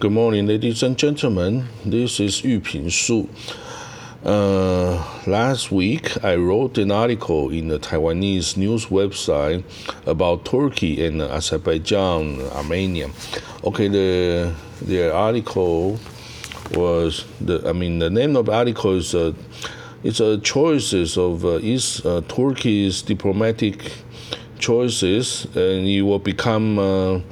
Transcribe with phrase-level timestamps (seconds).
[0.00, 1.66] Good morning, ladies and gentlemen.
[1.84, 3.28] This is Yu Ping Su.
[4.24, 4.94] Uh,
[5.26, 9.62] last week, I wrote an article in the Taiwanese news website
[10.06, 13.10] about Turkey and Azerbaijan, Armenia.
[13.62, 16.00] Okay, the the article
[16.72, 19.34] was the I mean the name of the article is uh,
[20.02, 23.92] it's a choices of uh, East uh, Turkey's diplomatic
[24.58, 27.22] choices, and it will become.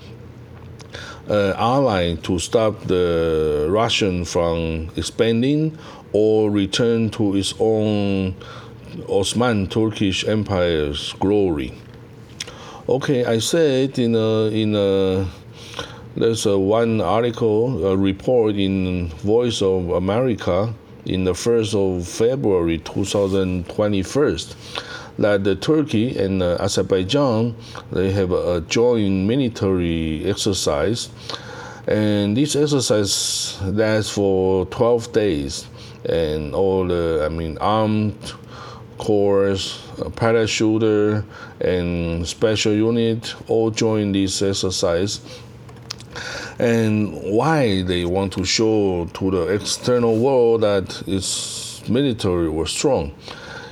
[1.28, 5.76] Uh, ally to stop the Russian from expanding
[6.12, 8.34] or return to its own
[9.08, 11.74] Osman Turkish Empire's glory.
[12.88, 15.28] Okay, I said in a, in a
[16.16, 20.72] there's a one article, a report in Voice of America
[21.04, 24.04] in the 1st of February 2021
[25.18, 27.54] that the Turkey and uh, Azerbaijan
[27.90, 31.10] they have a joint military exercise,
[31.86, 35.66] and this exercise lasts for 12 days,
[36.08, 38.32] and all the I mean armed
[38.98, 39.56] corps,
[40.16, 41.24] parachuter,
[41.60, 45.20] and special unit all join this exercise.
[46.58, 53.12] And why they want to show to the external world that its military was strong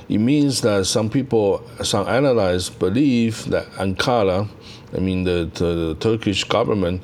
[0.09, 4.47] it means that some people, some analysts believe that Ankara,
[4.95, 7.03] I mean the, the, the Turkish government,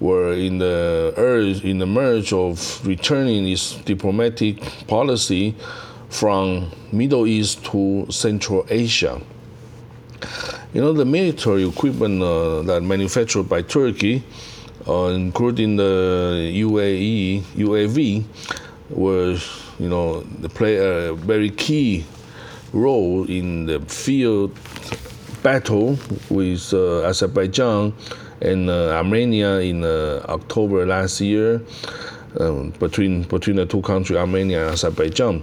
[0.00, 5.54] were in the urge, in the merge of returning its diplomatic policy
[6.10, 9.20] from Middle East to Central Asia.
[10.74, 14.22] You know, the military equipment uh, that manufactured by Turkey,
[14.86, 18.24] uh, including the UAE, UAV,
[18.90, 22.04] was, you know, play a very key
[22.72, 24.56] role in the field
[25.42, 25.98] battle
[26.30, 27.94] with uh, Azerbaijan
[28.40, 31.62] and uh, Armenia in uh, October last year
[32.40, 35.42] um, between between the two countries, Armenia and Azerbaijan.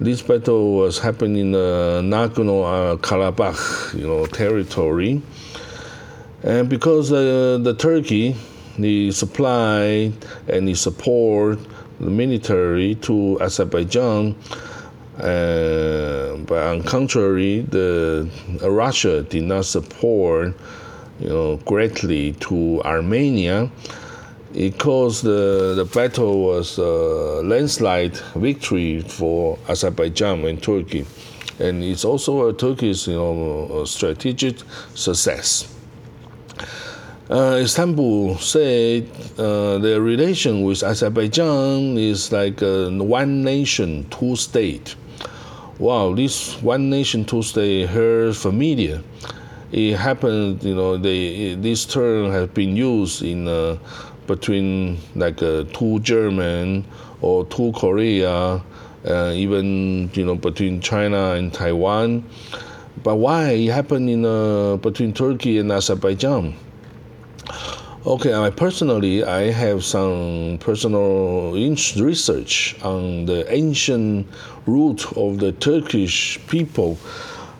[0.00, 5.22] This battle was happening in the Nagorno Karabakh, you know, territory,
[6.42, 8.34] and because uh, the Turkey,
[8.78, 10.12] the supply
[10.48, 11.58] and the support
[12.00, 14.34] the military to Azerbaijan
[15.18, 18.28] uh, but on contrary, the
[18.60, 20.54] uh, Russia did not support,
[21.20, 23.70] you know, greatly to Armenia.
[24.54, 31.06] It caused the, the battle was a landslide victory for Azerbaijan and Turkey,
[31.60, 34.56] and it's also a Turkey's you know strategic
[34.94, 35.72] success.
[37.30, 39.08] Uh, Istanbul said
[39.38, 44.96] uh, their relation with Azerbaijan is like one nation, two state
[45.78, 49.02] wow, this one nation Tuesday heard familiar.
[49.72, 53.78] It happened, you know, they, this term has been used in uh,
[54.26, 56.84] between like uh, two German
[57.20, 58.62] or two Korea,
[59.06, 62.24] uh, even you know between China and Taiwan.
[63.02, 66.54] But why it happened in uh, between Turkey and Azerbaijan?
[68.06, 74.26] Okay, I personally I have some personal research on the ancient
[74.66, 76.96] root of the Turkish people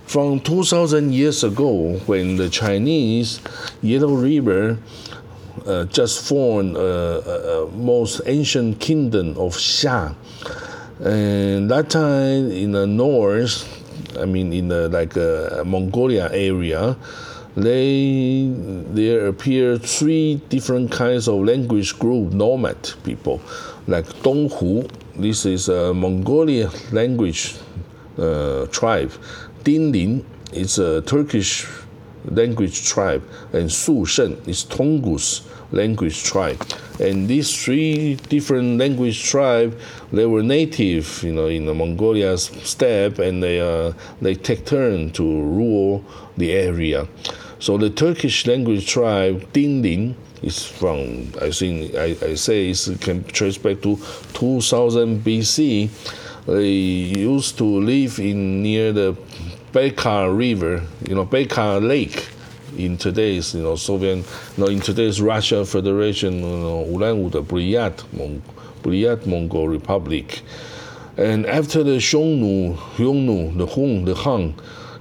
[0.04, 3.40] from 2,000 years ago when the Chinese
[3.80, 4.76] Yellow River
[5.64, 10.14] uh, just formed a, a, a, most ancient kingdom of Xia.
[11.00, 13.64] And that time in the north,
[14.18, 16.98] I mean in the like uh, Mongolia area,
[17.56, 23.40] they there appear three different kinds of language group nomad people
[23.86, 24.90] like Donghu.
[25.16, 27.54] This is a Mongolian language
[28.18, 29.12] uh, tribe.
[29.62, 31.66] Dinlin is a Turkish
[32.24, 33.22] language tribe.
[33.52, 36.60] And Sushen is Tungus language tribe.
[37.00, 39.78] And these three different language tribe
[40.12, 43.92] they were native you know in the Mongolia's steppe and they uh,
[44.22, 46.04] they take turn to rule
[46.36, 47.08] the area
[47.64, 53.24] so the Turkish language tribe Dinlin is from I think I, I say it can
[53.24, 53.96] trace back to
[54.34, 55.88] 2000 BC.
[56.44, 59.16] They used to live in near the
[59.72, 62.28] Baikal River, you know Baikal Lake,
[62.76, 64.24] in today's you know Soviet, you
[64.58, 68.42] know, in today's Russia Federation, you know, Ulan-Ude Buryat, Mong,
[68.82, 70.42] Buryat Mongol Republic.
[71.16, 74.54] And after the Xiongnu, Xiongnu, the Hun, the Han,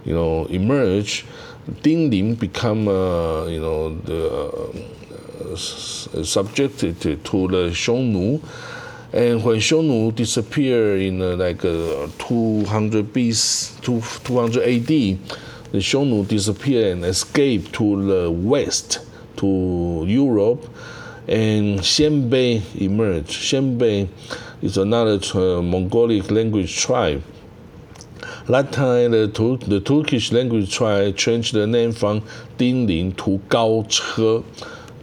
[0.06, 1.26] you know, emerged,
[1.70, 4.84] Dinlin become uh, you know the
[5.52, 5.56] uh,
[6.24, 8.42] subjected to, the Xiongnu.
[9.14, 16.94] And when Xiongnu disappeared in uh, like uh, 200 BC, 200 AD, the Xiongnu disappeared
[16.94, 19.00] and escaped to the west,
[19.38, 20.68] to Europe.
[21.28, 23.32] and Xianbei emerged.
[23.32, 24.10] Xianbei
[24.62, 27.24] is another uh, Mongolic language tribe.
[28.48, 32.24] That time, the, the Turkish language tribe changed the name from
[32.58, 34.44] Dinling to Gao Che.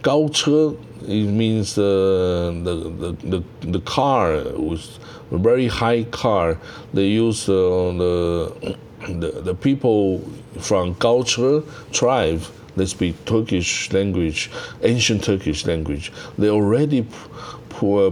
[0.02, 0.76] Gao Che
[1.08, 4.98] it means the, the, the, the, the car was
[5.30, 6.58] a very high car.
[6.92, 8.76] They use uh, the,
[9.08, 10.20] the, the people
[10.58, 11.62] from Che
[11.92, 12.42] tribe
[12.76, 14.50] they speak Turkish language,
[14.82, 16.12] ancient Turkish language.
[16.38, 17.06] They already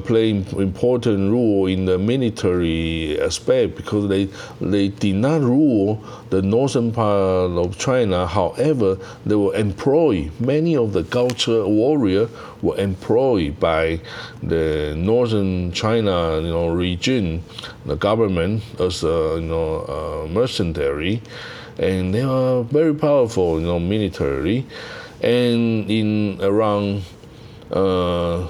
[0.05, 4.29] play important role in the military aspect because they
[4.61, 8.26] they did not rule the northern part of China.
[8.26, 10.31] However, they were employed.
[10.41, 12.29] Many of the culture warrior
[12.62, 14.00] were employed by
[14.43, 17.43] the northern China you know region,
[17.87, 21.23] the government as a you know a mercenary
[21.79, 24.67] and they were very powerful, you know, militarily.
[25.23, 27.03] And in around
[27.70, 28.47] uh,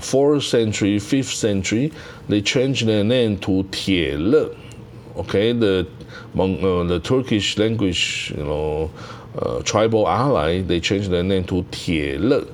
[0.00, 1.92] fourth century, fifth century,
[2.28, 4.56] they changed their name to Tiele.
[5.16, 5.86] Okay, the
[6.38, 8.90] uh, the Turkish language, you know,
[9.38, 12.46] uh, tribal ally, they changed their name to Tiele.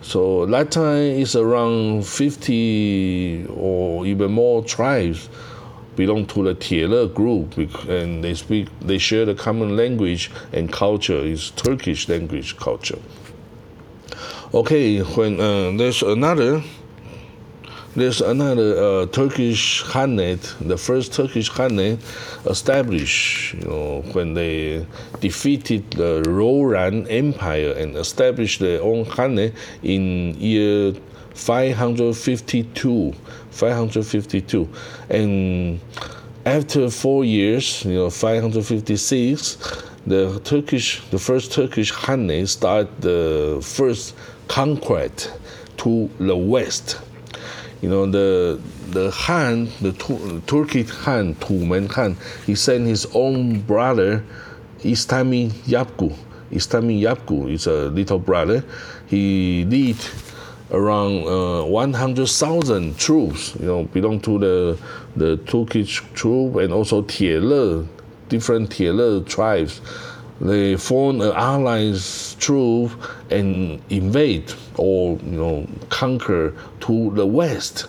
[0.00, 5.28] So that time is around 50 or even more tribes
[5.96, 7.58] belong to the Tiele group,
[7.88, 12.98] and they speak, they share the common language and culture is Turkish language culture.
[14.54, 16.62] Okay, when uh, there's another,
[17.94, 22.00] there's another uh, Turkish Khanate, the first Turkish Khanate
[22.46, 24.86] established, you know, when they
[25.20, 30.94] defeated the Rouran Empire and established their own Khanate in year
[31.34, 33.12] 552
[33.50, 34.68] 552
[35.10, 35.78] and
[36.46, 39.56] after four years you know 556
[40.06, 44.14] the turkish the first turkish khanate started the first
[44.48, 45.32] conquest
[45.76, 46.98] to the west
[47.80, 48.60] you know the
[48.90, 52.16] the Han, the Turkic Han, Tumen Khan,
[52.46, 54.24] he sent his own brother,
[54.80, 56.16] Istami Yapgu.
[56.50, 58.64] Istami Yapku is a little brother.
[59.06, 59.98] He lead
[60.70, 64.78] around uh, 100,000 troops, you know, belong to the
[65.16, 67.86] the Turkish troop and also Tiele,
[68.28, 69.80] different Tiele tribes.
[70.40, 72.00] They form an allied
[72.38, 72.92] troop
[73.30, 77.86] and invade or you know conquer to the west.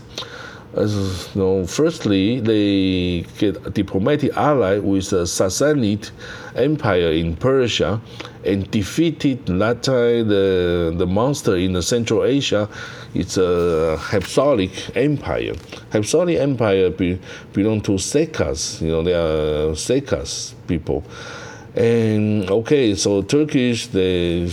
[0.75, 6.11] As you know, firstly, they get a diplomatic ally with the Sassanid
[6.55, 7.99] Empire in Persia
[8.45, 12.69] and defeated time the, the monster in the Central Asia.
[13.15, 15.53] It's a Hapsodic Empire.
[15.91, 17.19] Hapsodic Empire be,
[17.51, 21.03] belong to Sekas, you know, they are Sekas people.
[21.79, 24.51] And okay, so Turkish, they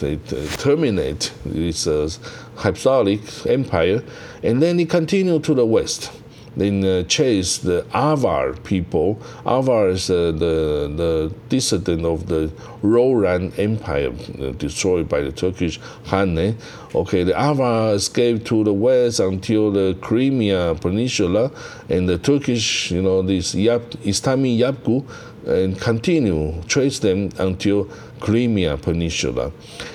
[0.00, 0.16] they
[0.56, 2.10] terminate this uh,
[2.56, 4.02] Hapsodic Empire,
[4.42, 6.10] and then it continued to the west.
[6.56, 9.22] Then uh, chase the Avar people.
[9.46, 12.50] Avar is uh, the the descendant of the
[12.82, 16.56] Rouran Empire uh, destroyed by the Turkish Khanate.
[16.92, 21.52] Okay, the Avar escaped to the west until the Crimea Peninsula,
[21.88, 25.04] and the Turkish, you know, this Yap, Istami Yapgu,
[25.48, 27.88] and continue trace them until
[28.20, 29.52] Crimea Peninsula.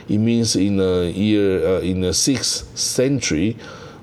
[0.10, 3.58] It means in the year uh, in the sixth century,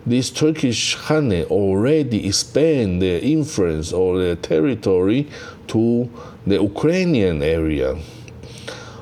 [0.06, 5.28] this Turkish Khanate already expand their influence or their territory
[5.68, 6.08] to
[6.46, 7.98] the Ukrainian area.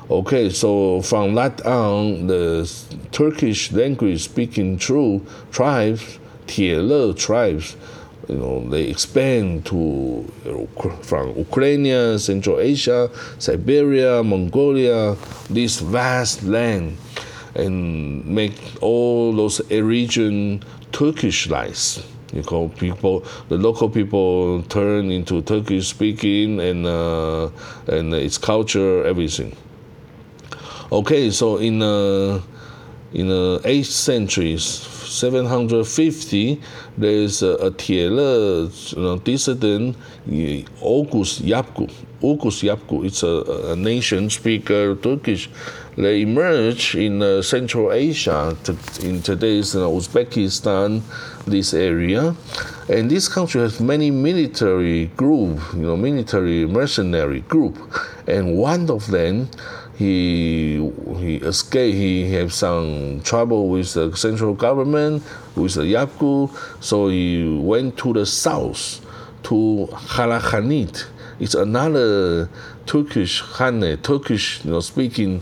[0.09, 2.69] Okay, so from that on, the
[3.11, 7.75] Turkish language speaking true tribes, Tiele tribes,
[8.29, 10.31] you know, they expand to
[11.01, 13.09] from Ukraine, Central Asia,
[13.39, 15.17] Siberia, Mongolia,
[15.49, 16.97] this vast land,
[17.55, 22.05] and make all those region Turkishized.
[22.31, 27.49] You know, people, the local people turn into Turkish speaking and uh,
[27.87, 29.55] and its culture, everything.
[30.91, 32.41] Okay, so in uh,
[33.13, 34.57] in the eighth century,
[35.09, 36.61] 750,
[36.97, 39.95] there is a, a Tiele you know, dissident,
[40.81, 41.91] August Yapgu.
[42.21, 45.49] August Yapgu, it's a, a nation speaker Turkish.
[45.95, 48.55] They emerge in uh, Central Asia,
[49.01, 51.01] in today's Uzbekistan,
[51.45, 52.35] this area.
[52.87, 57.77] And this country has many military group, you know, military mercenary group.
[58.27, 59.49] And one of them
[59.99, 60.79] he
[61.17, 61.97] he escaped.
[61.97, 65.21] He had some trouble with the central government,
[65.55, 66.49] with the Yapgu,
[66.81, 69.05] so he went to the south,
[69.43, 71.05] to Halakhanit.
[71.41, 72.49] It's another
[72.85, 75.41] Turkish Khanate, Turkish you know, speaking,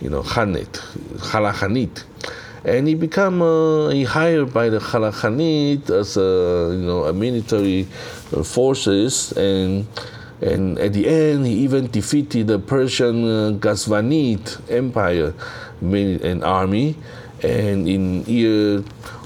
[0.00, 0.78] you know, Khanate,
[1.32, 2.04] Halakhanit.
[2.64, 7.84] and he become uh, he hired by the Khalid as a you know a military
[8.44, 9.86] forces and
[10.40, 15.32] and at the end he even defeated the Persian uh, Ghazvanid Empire
[15.80, 16.96] and army
[17.42, 18.80] and in year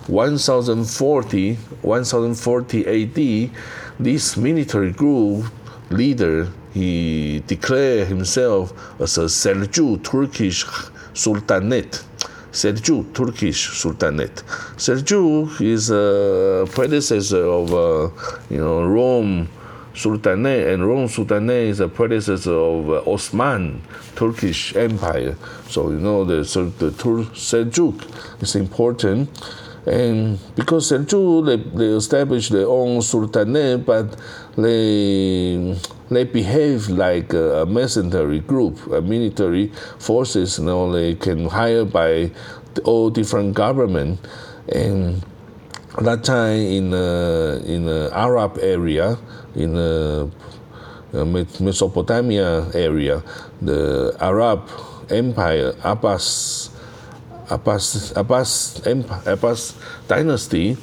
[0.07, 3.50] 1040 1040 AD
[3.99, 5.47] this military group
[5.90, 10.64] leader he declared himself as a Seljuk Turkish
[11.14, 12.05] Sultanate
[12.52, 14.43] Seljuk Turkish Sultanate.
[14.76, 18.11] Seljuk is a predecessor of uh,
[18.50, 19.49] you know Rome
[19.94, 23.82] Sultanate, and Rome Sultanate is a predecessor of uh, Osman
[24.16, 25.37] Turkish Empire.
[25.68, 29.28] So you know the so the Tur- Seljuk is important,
[29.87, 34.16] and because Seljuk they, they established their own Sultanate, but
[34.56, 35.76] they
[36.11, 39.68] they behave like a, mercenary group, a military
[39.99, 40.59] forces.
[40.59, 42.30] You know, they can hire by
[42.85, 44.18] all different government,
[44.68, 45.25] and
[45.99, 49.18] that time in uh, in the Arab area,
[49.54, 50.30] in the
[51.12, 51.25] uh,
[51.59, 53.23] Mesopotamia area,
[53.61, 54.70] the Arab
[55.11, 56.70] Empire, Abbas,
[57.50, 58.87] Abbas, Abbas,
[59.26, 59.75] Abbas
[60.06, 60.76] dynasty,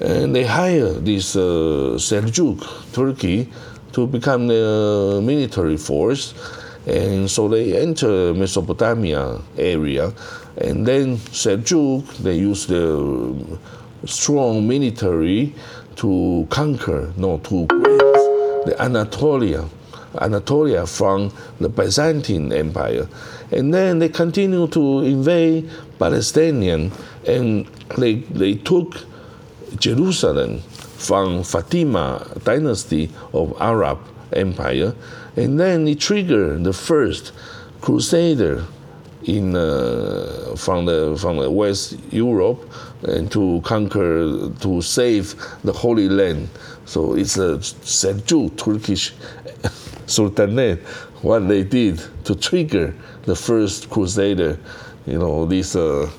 [0.00, 2.62] and they hire this uh, Seljuk,
[2.92, 3.50] Turkey,
[3.92, 6.34] to become the military force.
[6.86, 10.12] And so they enter Mesopotamia area,
[10.56, 13.58] and then Seljuk they use the
[14.04, 15.54] strong military
[15.96, 17.98] to conquer, no, to break
[18.64, 19.68] the Anatolia,
[20.20, 23.08] Anatolia from the Byzantine Empire,
[23.50, 26.92] and then they continue to invade Palestinian,
[27.26, 27.66] and
[27.98, 29.04] they they took
[29.78, 33.98] Jerusalem from Fatima dynasty of Arab
[34.32, 34.94] Empire,
[35.36, 37.32] and then it triggered the first
[37.80, 38.64] Crusader
[39.24, 42.60] in uh, from the from the West Europe
[43.02, 46.48] and to conquer to save the Holy Land.
[46.84, 49.14] So it's a Seljuk Turkish
[50.06, 50.80] Sultanate
[51.22, 54.58] what they did to trigger the first Crusader.
[55.06, 56.10] You know this uh,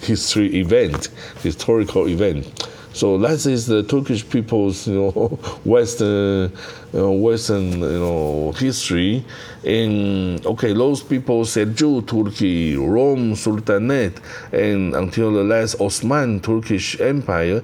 [0.00, 1.08] history event,
[1.42, 2.68] historical event.
[2.92, 5.10] So that is the Turkish people's, you know,
[5.64, 6.52] Western,
[6.94, 9.24] you know, Western, you know, history.
[9.64, 14.20] And okay, those people Seljuk Turkey, Rome Sultanate,
[14.52, 17.62] and until the last Osman Turkish Empire,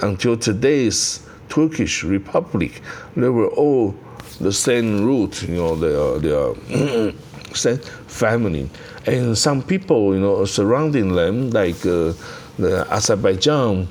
[0.00, 2.80] until today's Turkish Republic,
[3.14, 3.94] they were all
[4.40, 5.42] the same root.
[5.42, 7.12] You know, they are they are
[7.54, 7.76] same
[8.08, 8.70] family.
[9.04, 12.14] And some people, you know, surrounding them, like uh,
[12.58, 13.88] the Azerbaijan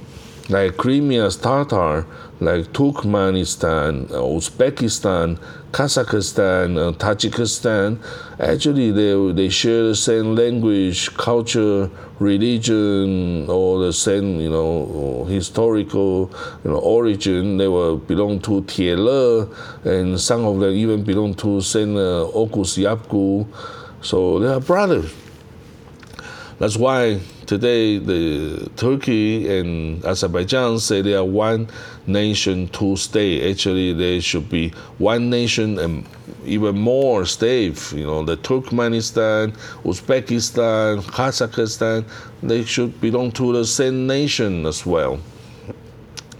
[0.52, 2.06] like Crimea's Tatar,
[2.42, 5.38] like Turkmenistan, Uzbekistan,
[5.72, 8.00] Kazakhstan, uh, Tajikistan,
[8.40, 16.32] actually they, they share the same language, culture, religion, or the same, you know, historical,
[16.66, 17.58] you know, origin.
[17.58, 19.48] They were belong to Tiele,
[19.86, 23.46] and some of them even belong to Saint uh, Okus Yapgu.
[24.02, 25.14] So they are brothers.
[26.58, 27.20] That's why
[27.52, 31.68] today the Turkey and Azerbaijan say they are one
[32.08, 33.52] nation, two state.
[33.52, 36.06] Actually, they should be one nation and
[36.46, 37.92] even more state.
[37.92, 39.52] You know, the Turkmenistan,
[39.84, 42.06] Uzbekistan, Kazakhstan,
[42.42, 45.20] they should belong to the same nation as well.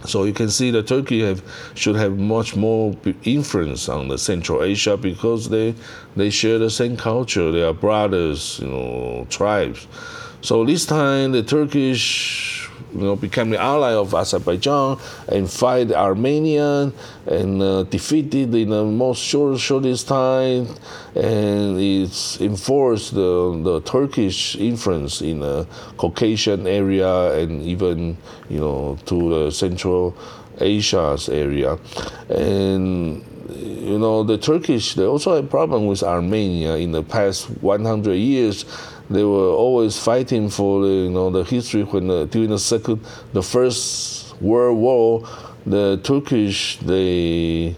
[0.06, 1.42] So you can see that Turkey have,
[1.74, 5.74] should have much more influence on the Central Asia because they
[6.16, 7.52] they share the same culture.
[7.52, 9.86] They are brothers, you know, tribes.
[10.42, 16.92] So this time the Turkish you know, became the ally of Azerbaijan and fight Armenian
[17.26, 20.66] and uh, defeated in the most short, shortest time.
[21.14, 25.64] And it's enforced the, the Turkish influence in the
[25.96, 28.18] Caucasian area and even
[28.50, 30.16] you know to the Central
[30.58, 31.78] Asia's area.
[32.28, 38.14] And you know the Turkish they also had problem with Armenia in the past 100
[38.14, 38.64] years
[39.12, 43.04] they were always fighting for the, you know the history when the, during the second,
[43.32, 45.28] the first World War,
[45.66, 47.76] the Turkish they.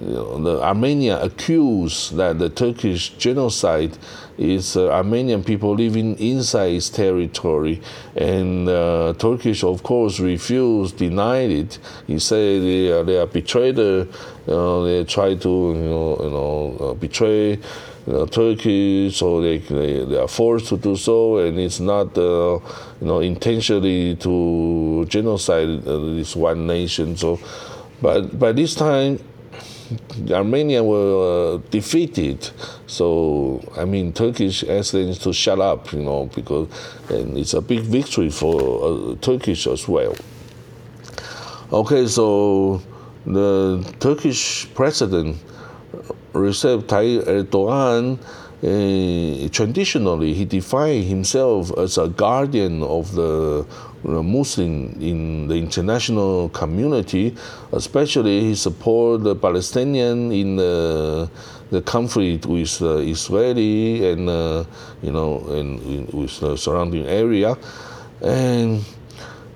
[0.00, 3.96] You know, the Armenia accused that the Turkish genocide
[4.36, 7.80] is uh, Armenian people living inside its territory,
[8.16, 11.78] and uh, Turkish, of course, refused, denied it.
[12.08, 13.28] He said they are, they are
[14.46, 14.56] betrayed.
[14.56, 17.58] Uh, they try to you know, you know uh, betray
[18.06, 22.16] you know, Turkey, so they, they, they are forced to do so, and it's not
[22.18, 22.58] uh,
[23.00, 27.16] you know intentionally to genocide uh, this one nation.
[27.16, 27.40] So,
[28.02, 29.20] but by this time,
[30.30, 32.50] Armenia were uh, defeated.
[32.86, 36.68] So I mean, Turkish asked them to shut up, you know, because
[37.10, 40.14] and it's a big victory for uh, Turkish as well.
[41.72, 42.82] Okay, so
[43.26, 45.36] the Turkish president
[46.32, 48.18] Recep Tayyip Erdogan
[48.64, 53.66] uh, traditionally, he defined himself as a guardian of the
[54.04, 57.36] Muslim in the international community,
[57.72, 61.28] especially he support the Palestinian in the,
[61.72, 64.64] the conflict with the Israeli and uh,
[65.02, 67.58] you know and with the surrounding area,
[68.22, 68.82] and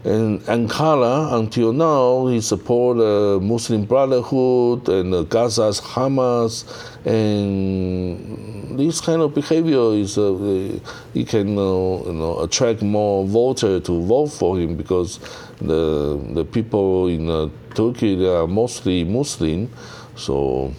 [0.09, 6.65] and Ankara, until now, he support the Muslim Brotherhood and Gaza's Hamas,
[7.05, 10.81] and this kind of behavior is uh,
[11.13, 15.21] he can uh, you know attract more voters to vote for him because
[15.61, 19.71] the the people in uh, Turkey they are mostly Muslim.
[20.17, 20.73] So,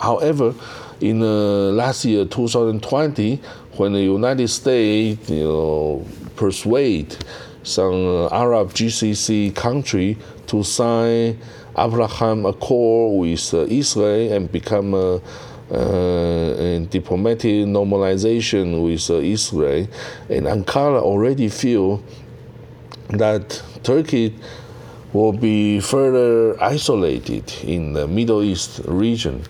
[0.00, 0.54] however,
[1.00, 3.40] in uh, last year 2020,
[3.78, 6.06] when the United States you know
[6.36, 7.16] persuade
[7.64, 10.16] some Arab GCC country
[10.46, 11.38] to sign
[11.76, 15.20] Abraham Accord with uh, Israel and become a,
[15.70, 19.88] uh, diplomatic normalization with uh, Israel.
[20.28, 22.02] And Ankara already feel
[23.08, 24.36] that Turkey
[25.12, 29.42] will be further isolated in the Middle East region.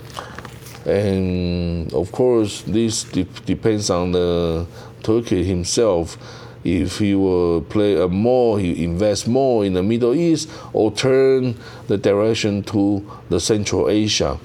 [0.87, 4.66] And of course, this de- depends on the
[5.02, 6.16] Turkey himself
[6.64, 11.56] if he will play a more, he invest more in the Middle East or turn
[11.88, 14.38] the direction to the Central Asia.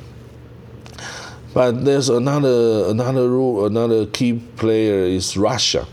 [1.54, 5.88] But there's another another rule, another key player is Russia.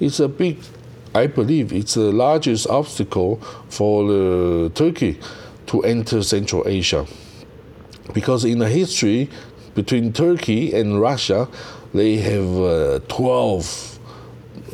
[0.00, 0.58] It's a big,
[1.14, 3.36] I believe, it's the largest obstacle
[3.68, 5.18] for Turkey
[5.66, 7.04] to enter Central Asia,
[8.14, 9.28] because in the history
[9.74, 11.48] between Turkey and Russia,
[11.92, 13.97] they have uh, 12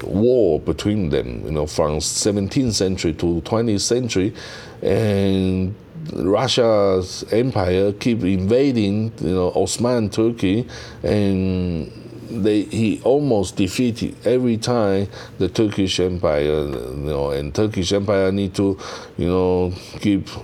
[0.03, 4.35] war between them, you know, from 17th century to 20th century,
[4.83, 5.75] and
[6.13, 10.67] Russia's empire keep invading, you know, Osman Turkey,
[11.03, 11.91] and
[12.31, 18.55] they he almost defeated every time the Turkish Empire, you know, and Turkish Empire need
[18.55, 18.79] to,
[19.17, 20.37] you know, give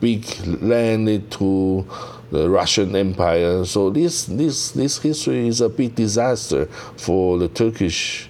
[0.00, 0.26] big
[0.62, 1.86] land to
[2.30, 3.64] the Russian Empire.
[3.64, 6.66] So this this this history is a big disaster
[6.96, 8.28] for the Turkish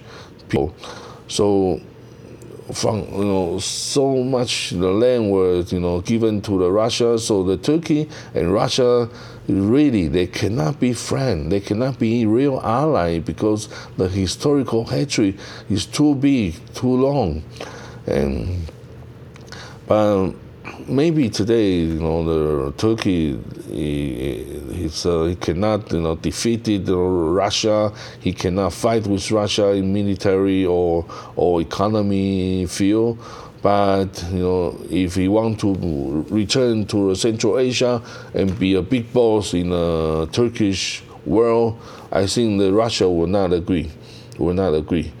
[0.49, 0.75] people.
[1.27, 1.81] So
[2.73, 7.17] from you know so much the land was you know given to the Russia.
[7.19, 9.09] So the Turkey and Russia
[9.47, 11.49] really they cannot be friends.
[11.49, 17.43] They cannot be real ally because the historical hatred is too big, too long,
[18.05, 18.69] and
[19.87, 20.31] but
[20.87, 23.39] maybe today, you know, the Turkey,
[23.71, 27.91] he, uh, he cannot, you know, defeat it, Russia.
[28.19, 33.19] He cannot fight with Russia in military or or economy field.
[33.61, 38.01] But you know, if he want to return to Central Asia
[38.33, 41.79] and be a big boss in a Turkish world,
[42.11, 43.91] I think that Russia will not agree.
[44.37, 45.11] Will not agree,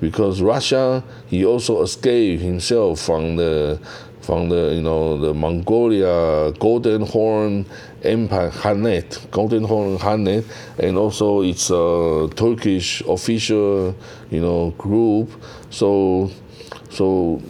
[0.00, 3.78] because Russia he also escaped himself from the
[4.20, 7.64] from the you know the Mongolia Golden Horde
[8.02, 10.44] Empire Khanate, Golden Horde Khanate,
[10.78, 13.94] and also it's a Turkish official
[14.30, 15.30] you know group.
[15.70, 16.30] So
[16.90, 17.40] so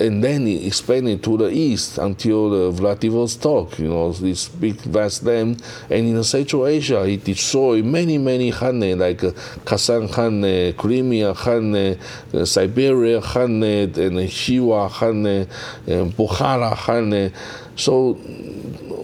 [0.00, 5.22] and then he expanded to the east until the Vladivostok, you know, this big vast
[5.24, 5.62] land.
[5.90, 9.32] And in Central Asia, he destroyed many, many Khanate, like uh,
[9.64, 11.98] Kazan Khanate, Crimea Khanate,
[12.34, 15.48] uh, Siberia Khanate, and Khiva Khanate,
[15.86, 17.32] and Bukhara Khanate.
[17.76, 18.18] So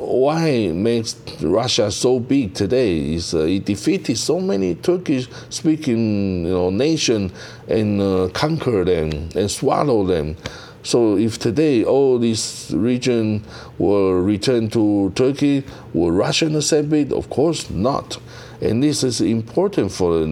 [0.06, 6.70] why makes Russia so big today is uh, it defeated so many Turkish-speaking you know,
[6.70, 7.32] nation
[7.68, 10.36] and uh, conquered them and swallow them.
[10.82, 13.42] So if today all this region
[13.76, 17.12] will return to Turkey, will Russia accept it?
[17.12, 18.18] Of course not.
[18.60, 20.24] And this is important for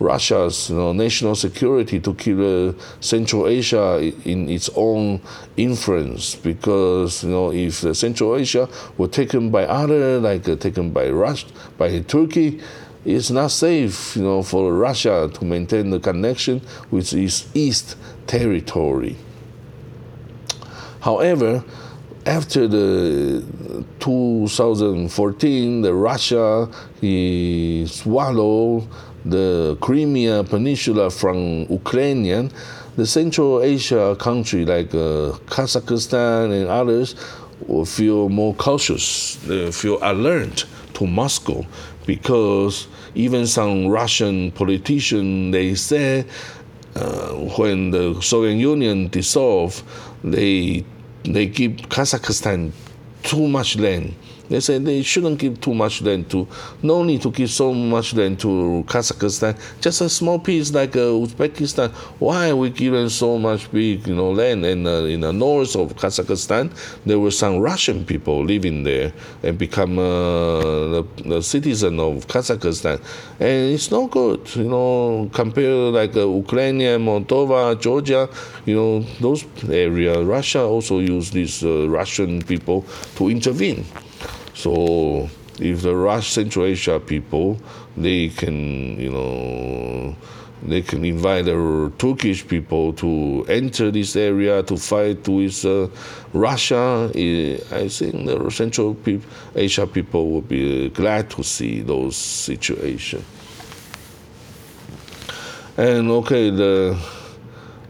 [0.00, 5.20] Russia's you know, national security to keep uh, Central Asia in its own
[5.56, 6.34] influence.
[6.36, 11.46] Because you know, if Central Asia were taken by other, like uh, taken by Russia,
[11.78, 12.60] by Turkey,
[13.04, 16.60] it's not safe, you know, for Russia to maintain the connection
[16.90, 19.16] with its east territory.
[21.00, 21.64] However,
[22.26, 23.44] after the
[23.98, 26.68] 2014, the Russia
[27.00, 28.86] he swallowed
[29.24, 32.52] the Crimea Peninsula from Ukrainian,
[32.96, 37.16] the Central Asia country like uh, Kazakhstan and others
[37.66, 40.66] will feel more cautious, they feel alert
[41.02, 41.64] to Moscow
[42.06, 46.24] because even some Russian politician they say
[46.94, 49.82] uh, when the Soviet Union dissolved,
[50.22, 50.84] they
[51.24, 52.72] they give Kazakhstan
[53.22, 54.14] too much land
[54.52, 56.46] they say they shouldn't give too much land to,
[56.82, 61.08] no need to give so much land to Kazakhstan, just a small piece like uh,
[61.24, 61.90] Uzbekistan.
[62.18, 64.66] Why are we giving so much big, you know, land?
[64.66, 66.70] And uh, in the north of Kazakhstan,
[67.06, 73.00] there were some Russian people living there and become uh, the, citizen of Kazakhstan,
[73.40, 78.28] and it's no good, you know, compare like uh, Ukraine, Moldova, Georgia,
[78.66, 80.18] you know, those areas.
[80.26, 82.84] Russia also use these uh, Russian people
[83.16, 83.86] to intervene.
[84.54, 87.58] So if the Rush Central Asia people,
[87.96, 90.16] they can, you know,
[90.62, 95.88] they can invite the Turkish people to enter this area to fight with uh,
[96.32, 97.10] Russia.
[97.14, 98.96] I think the Central
[99.54, 103.24] Asia people will be glad to see those situations.
[105.76, 106.98] And okay, the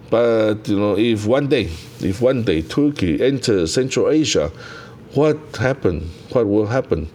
[0.08, 1.70] but you know, if one day,
[2.00, 4.52] if one day Turkey enters Central Asia,
[5.14, 6.08] what happened?
[6.30, 7.08] What will happen?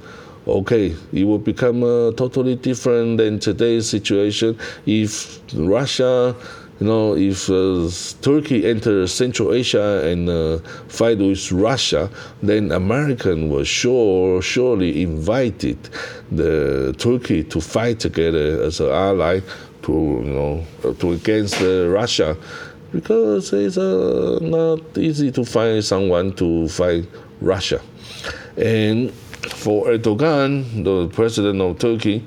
[0.47, 4.57] Okay, it will become uh, totally different than today's situation.
[4.85, 6.33] If Russia,
[6.79, 7.89] you know, if uh,
[8.21, 12.09] Turkey enters Central Asia and uh, fight with Russia,
[12.41, 15.77] then American will sure surely invited
[16.31, 19.41] the Turkey to fight together as an ally
[19.81, 22.37] to you know to against uh, Russia
[22.91, 27.07] because it's uh, not easy to find someone to fight
[27.41, 27.81] Russia.
[28.57, 32.25] And for Erdogan, the president of Turkey,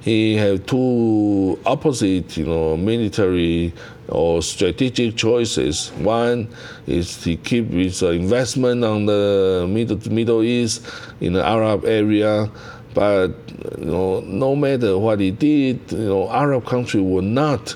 [0.00, 3.74] he had two opposite, you know, military
[4.08, 5.88] or strategic choices.
[5.98, 6.48] One
[6.86, 10.86] is to keep his investment on the Middle, Middle East
[11.20, 12.48] in the Arab area,
[12.94, 13.34] but
[13.78, 17.74] you know, no matter what he did, you know, Arab country will not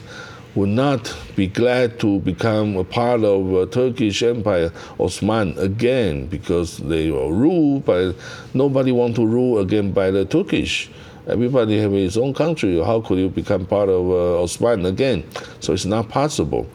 [0.55, 6.79] would not be glad to become a part of a Turkish Empire, Osman again, because
[6.79, 8.13] they were ruled by
[8.55, 10.91] nobody want to rule again by the Turkish.
[11.27, 12.83] Everybody have his own country.
[12.83, 15.25] How could you become part of uh, Osman again?
[15.61, 16.67] So it's not possible.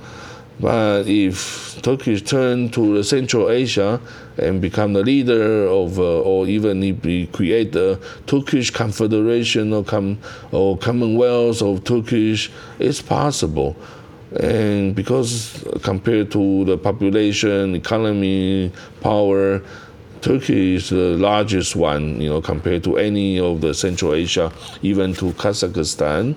[0.60, 4.00] But if Turkey turn to Central Asia
[4.38, 9.84] and become the leader of, uh, or even if we create the Turkish Confederation or,
[9.84, 10.18] com-
[10.52, 13.76] or Commonwealth of Turkish, it's possible.
[14.40, 19.62] And because compared to the population, economy, power,
[20.22, 25.14] Turkey is the largest one, you know, compared to any of the Central Asia, even
[25.16, 26.36] to Kazakhstan.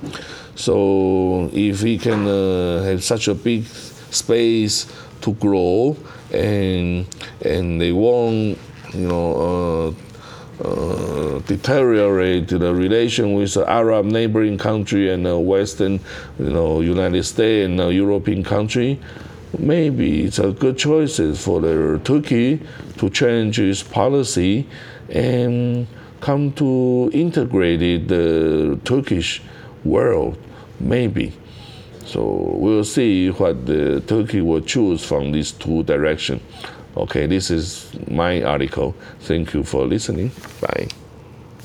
[0.57, 3.65] So if we can uh, have such a big
[4.11, 4.87] space
[5.23, 5.97] to grow,
[6.33, 7.07] and
[7.45, 8.59] and they won't,
[8.95, 9.95] you know.
[9.95, 10.05] Uh,
[10.65, 16.01] uh, deteriorate the relation with the Arab neighboring country and the Western,
[16.37, 18.99] you know, United States and the European country,
[19.57, 22.61] maybe it's a good choice for the Turkey
[22.97, 24.67] to change its policy
[25.11, 25.87] and
[26.21, 29.41] come to integrate the Turkish
[29.85, 30.37] world,
[30.81, 31.33] maybe.
[32.09, 36.41] So we'll see what the Turkey will choose from these two directions.
[36.97, 38.95] Okay, this is my article.
[39.21, 40.33] Thank you for listening.
[40.61, 40.89] Bye.